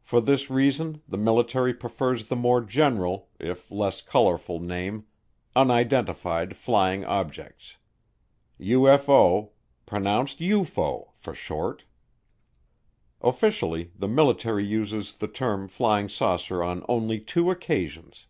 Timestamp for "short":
11.34-11.82